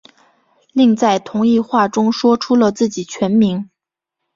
[0.73, 3.69] 另在同一话中说出了自己全名。